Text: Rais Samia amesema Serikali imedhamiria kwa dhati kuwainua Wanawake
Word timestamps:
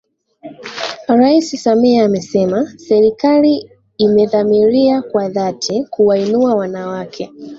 Rais 1.07 1.61
Samia 1.63 2.05
amesema 2.05 2.73
Serikali 2.77 3.71
imedhamiria 3.97 5.01
kwa 5.01 5.29
dhati 5.29 5.85
kuwainua 5.89 6.55
Wanawake 6.55 7.31